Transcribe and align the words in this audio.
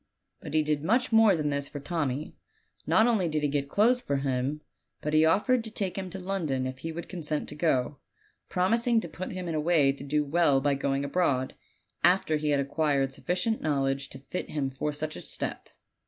But 0.39 0.55
he 0.55 0.63
did 0.63 0.83
much 0.83 1.11
more 1.11 1.35
than 1.35 1.49
this 1.49 1.67
for 1.67 1.79
Tommy. 1.79 2.33
Not 2.87 3.05
only 3.05 3.27
did 3.27 3.43
he 3.43 3.47
get 3.47 3.69
clothes 3.69 4.01
for 4.01 4.15
him, 4.17 4.61
but 4.99 5.13
he 5.13 5.25
offered 5.25 5.63
to 5.63 5.69
take 5.69 5.95
him 5.95 6.09
to 6.09 6.19
London 6.19 6.65
if 6.65 6.79
he 6.79 6.91
would 6.91 7.07
consent 7.07 7.47
to 7.49 7.53
go, 7.55 7.99
promis 8.49 8.87
ing 8.87 8.99
to 9.01 9.07
put 9.07 9.31
him 9.31 9.47
in 9.47 9.53
a 9.53 9.59
way 9.61 9.91
to 9.91 10.03
do 10.03 10.25
well 10.25 10.59
by 10.59 10.73
going 10.73 11.05
abroad, 11.05 11.53
after 12.03 12.37
he 12.37 12.49
had 12.49 12.59
acquired 12.59 13.13
sufficient 13.13 13.61
knowledge 13.61 14.09
to 14.09 14.17
fit 14.17 14.49
him 14.49 14.71
for 14.71 14.91
such 14.91 15.15
a 15.15 15.21
step. 15.21 15.69